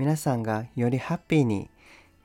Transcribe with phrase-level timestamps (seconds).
[0.00, 1.68] 皆さんがよりハッピーに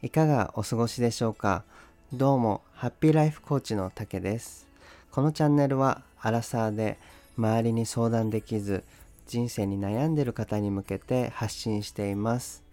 [0.01, 1.65] いかがお過ごしでしょうか？
[2.13, 4.65] どうもハッピーライフコーチの竹です。
[5.11, 6.97] このチャンネルはアラサーで
[7.37, 8.85] 周りに相談できず
[9.27, 12.63] 人生に悩んでいる方に向けて発信しています。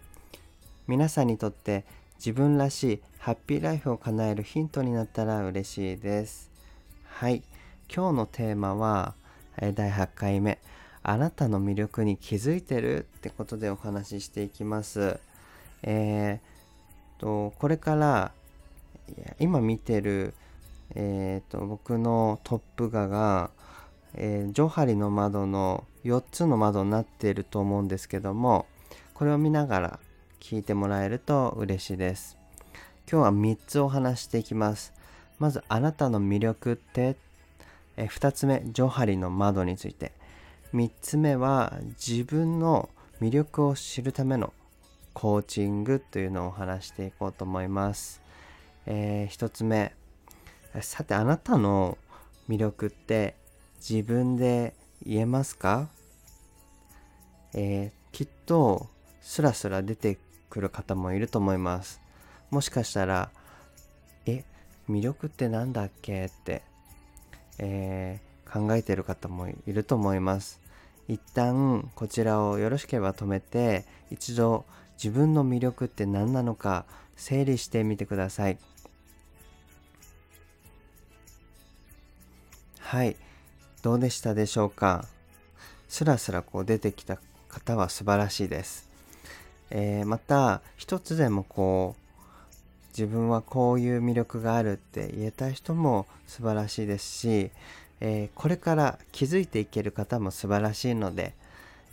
[0.87, 1.83] 皆さんにとって
[2.15, 6.49] 自分らしいハッピーライフを叶えるヒントになったら嬉しいです。
[7.07, 7.43] はい。
[7.93, 9.15] 今日のテーマは
[9.59, 10.59] 第8回目。
[11.03, 15.19] あなたの魅力に気づいてるってことでお話ししていきます。
[15.83, 18.31] えー、とこれから
[19.39, 20.33] 今見てる、
[20.95, 23.51] えーと、僕のトップ画が、
[24.15, 28.65] えー、ジョハリの窓の4つの窓になっていると思うんですけども
[29.13, 29.99] これを見ながら
[30.39, 32.37] 聞いてもらえると嬉しいです。
[33.11, 34.93] 今日は3つお話していきます。
[35.37, 37.17] まずあなたの魅力って？
[37.97, 40.11] え2つ目ジョハリの窓について
[40.73, 42.89] 3つ目は自分の
[43.21, 44.53] 魅力を知るための
[45.13, 48.21] コーチングというのを話していこうと思います、
[48.87, 49.93] えー、1つ目。
[50.81, 51.99] さてあなたの
[52.49, 53.35] 魅力って
[53.77, 54.73] 自分で
[55.05, 55.89] 言えますか、
[57.53, 58.87] えー、きっと
[59.21, 60.17] スラスラ出て
[60.49, 62.01] くる方もいると思います。
[62.49, 63.29] もしかしたら
[64.25, 64.43] え
[64.89, 66.25] 魅力って何だっけ？
[66.25, 66.63] って
[67.59, 70.62] えー、考えてる方もいると思います。
[71.07, 74.65] 一旦こちらをよろしければ止めて一度
[75.01, 78.57] 自分の魅力って何なのか整理してみてください。
[82.79, 83.15] はい、
[83.81, 85.05] どうでしたでしょうか？
[85.89, 87.17] スラスラこう出てきた
[87.49, 88.87] 方は素晴らしいです。
[89.71, 92.03] えー、また一つでもこう
[92.89, 97.51] 自分はこういう魅力があるって言えた人も素晴らしいですし、
[98.05, 101.33] え、これから気づいていける方も素晴らしいので、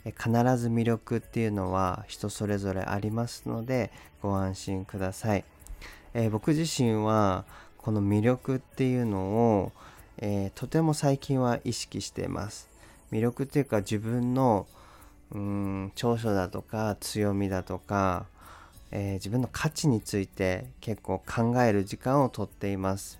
[0.05, 5.45] え必ず魅力っていうのは人それぞれありますのでご安心ください、
[6.13, 7.45] え、僕自身は
[7.77, 9.19] この魅力っていうの
[9.59, 9.71] を、
[10.17, 12.67] え、とても最近は意識しています
[13.11, 14.67] 魅力っていうか自分の
[15.31, 18.25] うん長所だとか強みだとか
[18.91, 23.19] えー、自分の価値について結構考える時間をとっています。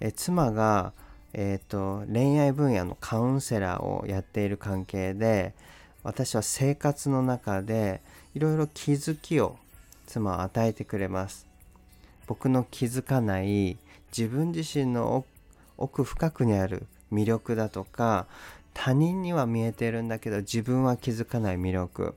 [0.00, 0.92] えー、妻が、
[1.32, 5.54] えーと、恋愛分野のカウンセラーをやっている関係で
[6.02, 8.00] 私は生活の中で
[8.34, 9.56] いろいろ気づきを
[10.06, 11.46] 妻は与えてくれます。
[12.26, 13.78] 僕の気づかない
[14.16, 15.24] 自分自身の
[15.76, 18.26] 奥深くにある魅力だとか
[18.74, 22.14] 他人には見えてるんだけど自分は気づかない魅力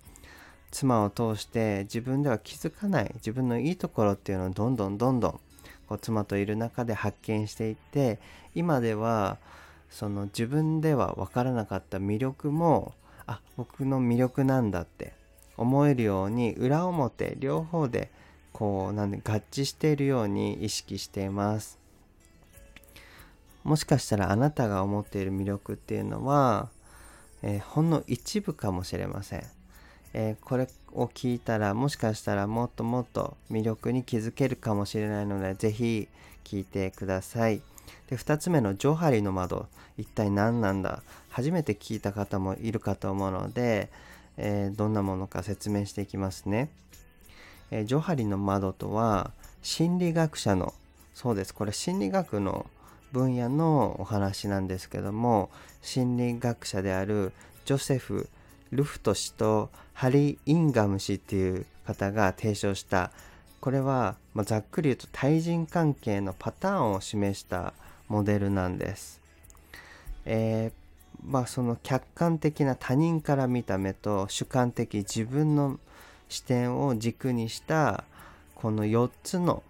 [0.70, 5.40] 妻を通して自分では気づかない自分のいいところっていうのをどんどんどんどん
[5.92, 8.22] こう妻といる中で発見していって
[8.56, 9.40] 今では
[9.90, 12.94] その自分では分からなかった魅力も
[13.28, 15.12] あ僕の魅力なんだって
[15.58, 18.10] 思えるように裏表両方で
[18.54, 21.78] こうなんで合致しているように意識しています。
[23.66, 26.70] もしかしたらあなたが思っている魅力っていうのは、
[27.44, 29.44] えー、ほんの一部かもしれません。
[30.14, 36.08] えー、これを聞いたらもしかしたらもっともっと魅力に気づけるかもしれないので是非
[36.44, 37.62] 聞いてください。
[38.10, 39.68] で2つ目の「ジョハリの窓」
[39.98, 41.04] 一体何なんだ？
[41.30, 43.90] 初めて聞いた方もいるかと思うので、
[44.38, 46.70] えー、どんなものか説明していきますね。
[47.72, 50.74] えー、ジョハリの窓とは心理学者の
[51.14, 52.66] そうですこれ心理学の
[53.12, 55.50] 分野のお話なんですけども
[55.82, 57.32] 心理学者である
[57.66, 58.28] ジョセフ・
[58.72, 63.12] ルフト氏とハリー・インガム氏っていう方が提唱した
[63.60, 67.74] これは、ま、ざっくり言うと対人関係のパターンを示した
[68.08, 69.22] モデルなんです。
[70.26, 75.80] えー、まあその客観的な他人から見た目と主観的自分の
[76.28, 78.04] 視点を軸にした
[78.56, 79.64] この4つの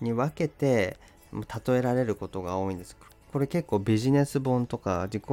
[0.00, 0.96] に分けて
[1.32, 2.96] 例えられることが多いんです。
[3.32, 5.24] これ結構ビジネス本とか自己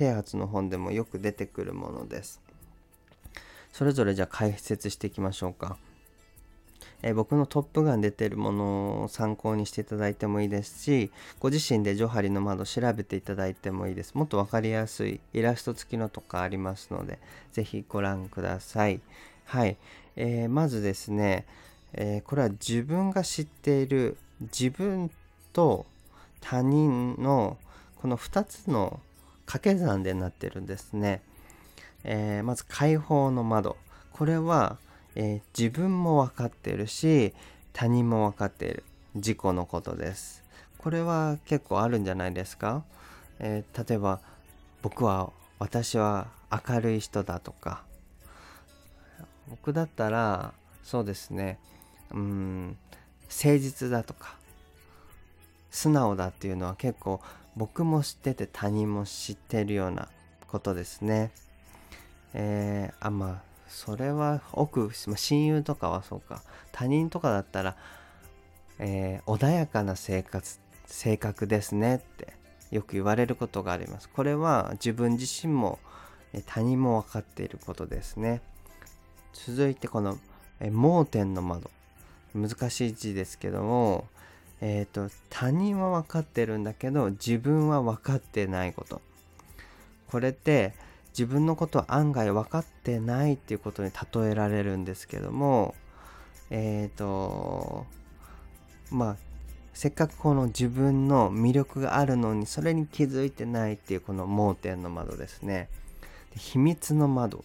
[0.00, 2.40] 啓発の本でもよく出てくるものです。
[3.70, 5.76] それぞれじゃあ解説していきましょうか。
[7.02, 14.14] え僕のトップガン出てるものを参考にしていただいてもいいですし、ご自身でジョハリの窓調べていただいてもいいです。
[14.14, 17.18] もっと分かりやすいイラスト付きのとかありますので、
[17.52, 19.00] 是非ご覧ください。
[19.44, 19.76] はい。
[20.16, 21.46] えー、まずですね、
[21.92, 25.10] えー、これは自分が知っている自分
[25.52, 25.84] と
[26.40, 27.58] 他人の
[27.96, 29.00] この2つの
[29.50, 31.22] 掛け算でなってるんですね。
[32.04, 33.76] えー、まず解放の窓。
[34.12, 34.78] これは、
[35.16, 37.34] えー、自分も分かってるし
[37.72, 38.84] 他人も分かっている
[39.16, 40.44] 自己のことです。
[40.78, 42.84] これは結構あるんじゃないですか、
[43.40, 44.20] えー、例えば
[44.82, 47.82] 僕は私は明るい人だとか
[49.48, 50.54] 僕だったら
[50.84, 51.58] そうですね
[52.12, 52.76] うん
[53.28, 54.36] 誠実だとか
[55.70, 57.20] 素直だっていうのは結構
[57.60, 60.08] 僕も知ってて他人も知ってるような
[60.48, 61.30] ことですね。
[62.32, 66.42] えー、あまあそれは奥、ま、親友とかはそうか
[66.72, 67.76] 他人とかだったら、
[68.78, 72.32] えー、穏やかな生活性格ですねって
[72.70, 74.08] よく言われることがあります。
[74.08, 75.80] これは自分自身も
[76.46, 78.40] 他人も分かっていることですね。
[79.34, 80.16] 続いてこの
[80.70, 81.70] 盲点の窓
[82.34, 84.08] 難しい字ですけども、
[84.60, 89.00] えーと、他人は分かってるんだけど自分は分かってないこと。
[90.08, 90.74] これって
[91.10, 95.74] 自分のこと案外分かってないっていうことに例えられるんですけども
[96.50, 97.86] えっ、ー、と
[98.90, 99.16] まあ
[99.72, 105.68] せっかくこの自分の魅力があるのにそれに気づいてないっていうこの盲点の窓ですね。
[106.36, 107.44] 秘密の窓。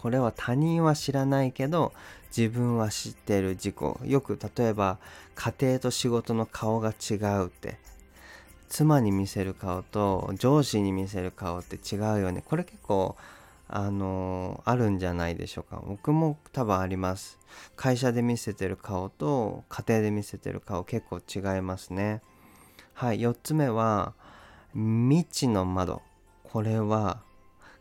[0.00, 1.92] これは他人は知らないけど
[2.36, 4.98] 自分は知ってる事故よく例えば
[5.34, 7.78] 家庭と仕事の顔が違うって。
[8.70, 12.42] 妻に見せる顔と上司に見せる顔って違うよね。
[12.46, 13.16] これ結構
[13.66, 15.82] あのあるんじゃないでしょうか。
[15.84, 17.38] 僕も多分あります。
[17.74, 22.22] 会社で見せてる顔と家庭で見せてる顔結構違いますね。
[22.94, 24.14] はい4つ目は
[24.72, 26.00] 未知の窓。
[26.44, 27.22] これは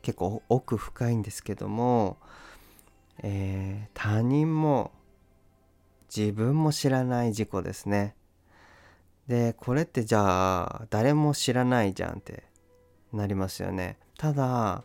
[0.02, 2.18] 結構奥深いんですけども、
[3.22, 4.92] えー、他人も
[6.16, 8.16] 自分も知らない事故ですね。
[9.28, 12.46] でこれってじゃあ誰も知らないじゃんって
[13.14, 13.98] なりますよね。
[14.18, 14.84] ただ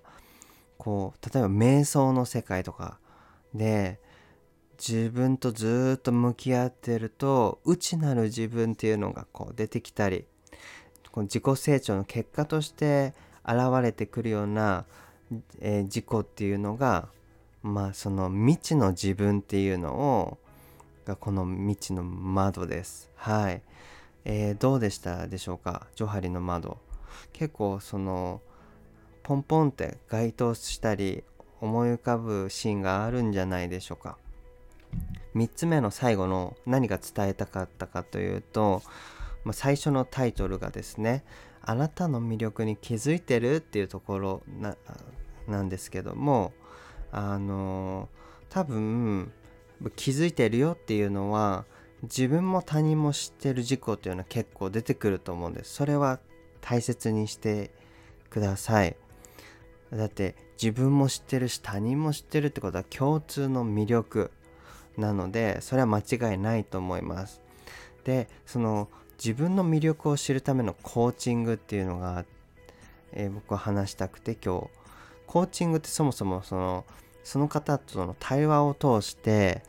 [0.77, 2.99] こう例えば瞑想の世界とか
[3.55, 4.01] で
[4.79, 10.27] 自分とずっと向き合ってると内なる自分っていうのがこう出てきたり
[11.11, 13.15] この自己成長の結果として
[13.47, 14.85] 現れてくるような
[15.61, 17.09] えー、自己っていうのが
[17.63, 20.39] まあその未知の自分っていうのを
[21.07, 23.11] がこの未知の窓です。
[23.17, 23.63] はい、
[24.25, 25.87] えー、どうでしたでしょうか？
[25.95, 26.79] ジョハリの窓。
[27.33, 28.41] 結構その
[29.23, 31.25] ポンポンって該当したり
[31.61, 34.19] 思い浮かぶシーンがあるんじゃないでしょうか。
[35.35, 38.83] 3つ目の最後の何が伝えたかったかというと、
[39.45, 41.25] まあ、最初のタイトルがですね
[41.67, 44.77] あなたの魅力に気づいてるっていうところな
[45.49, 46.53] なんですけども
[47.11, 48.09] あの
[48.51, 49.33] 多分
[49.97, 51.65] 気づいてるよっていうのは
[52.03, 55.75] 自分も他人も知ってる事故っていうのは結構出てくると思うんです。
[55.75, 56.21] それは
[56.61, 57.71] 大切にして
[58.31, 58.97] ください。
[59.91, 64.31] だって自分も知ってるし他人も知ってるってことは共通の魅力
[64.97, 67.41] なのでそれは間違いないと思います。
[68.05, 68.89] でその
[69.19, 72.25] 自分の魅力を知るためのコーチングっていうのが、
[73.13, 74.85] えー、僕は話したくて今日。
[75.27, 76.85] コーチングってそもそもその
[77.25, 79.63] その方との対話を通して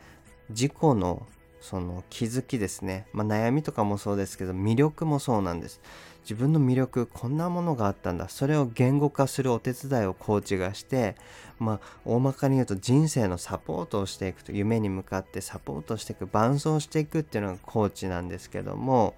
[0.50, 1.26] 自己の
[1.60, 5.80] その気づきですね、まあ、悩みとかもそうですけど魅力もそうなんです。
[6.28, 8.28] 自分の魅力こんなものがあったんだ。
[8.28, 11.14] それを言語化するお手伝いをコーチがして
[11.60, 19.14] まあ大まかに言うと人生のサポートをしていくと夢に向かってサポートしていく伴走していくっていうのがコーチなんですけども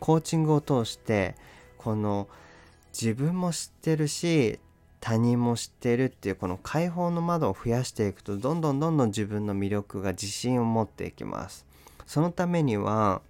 [0.00, 1.34] コーチングを通して
[1.76, 2.28] この
[2.98, 4.58] 自分も知ってるし
[5.00, 11.66] 他人も知ってるっていうこの解放の窓を増やしていくとどんどんどんどん自分の魅力が自信を持っていきます。
[12.06, 13.20] そのためには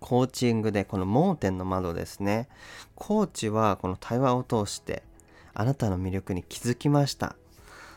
[0.00, 2.48] コーチングでこの盲点の窓ですね。
[2.94, 5.02] コーチはこの対話を通して
[5.54, 7.36] あなたの魅力に気づきました。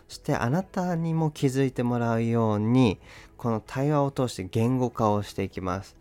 [0.07, 2.99] そしてあなたにも気づいてもらうように
[3.37, 5.95] この対話を通して言語化をしていきます。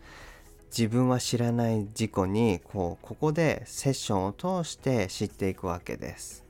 [0.75, 6.43] 自分は知らない事故にこうここでセッションを通して知っていくわけです。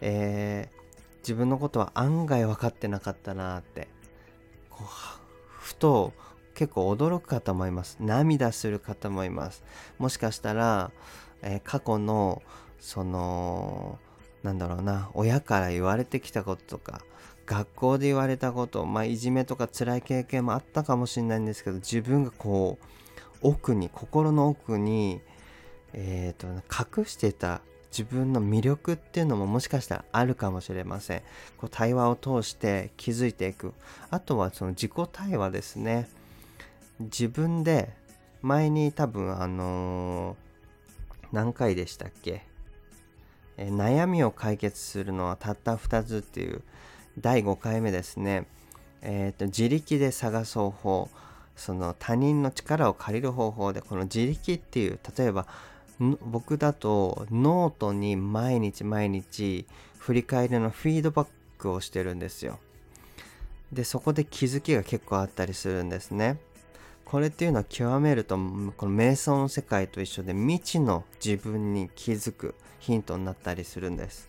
[0.00, 3.88] えー、自分のことは案外分かってなかったなって
[4.70, 4.86] こう
[5.60, 6.12] ふと
[6.56, 7.98] 結構驚く方もいます。
[8.00, 9.62] 涙する方もいます。
[9.98, 10.90] もしかしたら、
[11.42, 12.42] えー、過去の
[12.80, 13.98] その
[14.42, 17.02] なんだろうな親から言われてきたこととか
[17.46, 25.20] 学校で言われたことまあいじめとか辛い経験もあったかもしれないんですけど自分がこう奥に心の奥に
[25.92, 26.46] えーと
[27.00, 27.60] 隠してた
[27.90, 31.22] 自分の魅力っていうのももしかしたらあるかもしれません。
[31.56, 33.72] こう対話を通して気づいていく。
[34.10, 36.08] あとはその自己対話ですね。
[37.00, 37.92] 自分で
[38.42, 42.46] 前に多分あのー、何回でしたっけ、
[43.56, 46.62] え悩みを解決するのはたった2つっていう
[47.18, 48.46] 第5回目ですね。
[49.02, 51.10] えーと自力で探そう法
[51.56, 55.46] その他人の力を借りる方法でこの自力っていう例えば
[55.98, 59.66] 僕だとノートに毎日毎日
[59.98, 62.58] 振り返りのフィードバックをしてるんですよ。
[63.72, 66.38] でそこで気づきが結構あったりするんですね。
[67.06, 74.28] これっていうのは極めるとこの瞑想の世界と一緒で未知の自分に気づくヒントになったりするんです。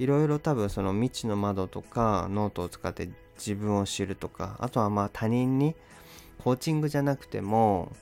[0.00, 5.76] いろいろ多分その未知の窓とかノートを使って自分を知るとかあとはまあ他人に
[6.42, 7.92] コーチングじゃなくても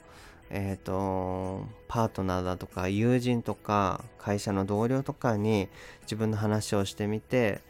[0.49, 5.69] えっ、ー、とパートナーだとか友人とか会社の同僚とかに
[6.03, 7.61] 自分の話をしてみて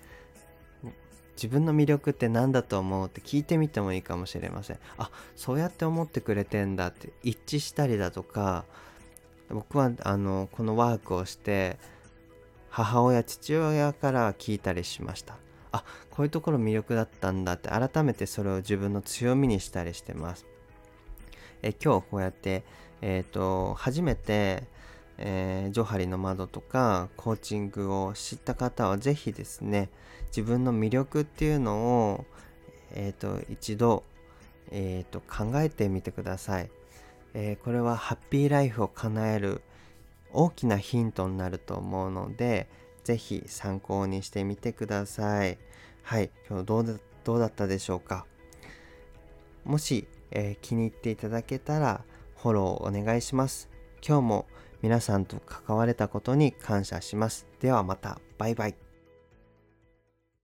[1.36, 4.78] 自分の魅力って何だと思うって聞いてみてもいいかもしれません。
[4.98, 8.64] あそうやって思ってくれてんだって一致したりだとか
[9.50, 11.78] 僕はあのこのワークをして
[12.70, 15.36] 母親父親から聞いたりしました。
[15.72, 20.46] あこういうところ魅力だったんだって改めてそれを自分の強みにしたりしてます。
[21.62, 22.64] え今日こうやって、
[23.02, 24.64] えーと、初めて、
[25.18, 29.88] えー、ジョハリの窓とかコーチングを知った方は是非ですね
[30.28, 32.24] 自分の魅力っていうのを、
[32.92, 34.04] えーと、一度、
[34.70, 36.70] えーと、考えてみてください、
[37.34, 39.62] えー、これはハッピーライフを叶える
[40.32, 42.68] 大きなヒントになると思うので
[43.04, 45.58] 是非参考にしてみてください。
[46.02, 48.26] はい今日どうどうだったでしょうか？
[49.64, 52.02] もし、えー、気に入っていただけたら
[52.36, 53.68] フォローお願いします。
[54.06, 54.46] 今日も
[54.82, 57.46] 皆さんと関われたことに感謝します。
[57.60, 58.20] ではまた。
[58.38, 58.85] バイバイ。